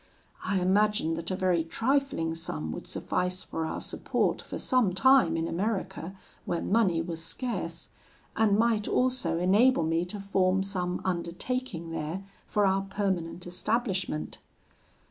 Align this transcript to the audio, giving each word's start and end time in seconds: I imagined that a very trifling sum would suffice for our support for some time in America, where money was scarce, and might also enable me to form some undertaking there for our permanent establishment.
I 0.43 0.59
imagined 0.59 1.15
that 1.17 1.29
a 1.29 1.35
very 1.35 1.63
trifling 1.63 2.33
sum 2.33 2.71
would 2.71 2.87
suffice 2.87 3.43
for 3.43 3.67
our 3.67 3.79
support 3.79 4.41
for 4.41 4.57
some 4.57 4.95
time 4.95 5.37
in 5.37 5.47
America, 5.47 6.15
where 6.45 6.59
money 6.63 7.03
was 7.03 7.23
scarce, 7.23 7.89
and 8.35 8.57
might 8.57 8.87
also 8.87 9.37
enable 9.37 9.83
me 9.83 10.03
to 10.05 10.19
form 10.19 10.63
some 10.63 11.01
undertaking 11.05 11.91
there 11.91 12.23
for 12.47 12.65
our 12.65 12.81
permanent 12.89 13.45
establishment. 13.45 14.39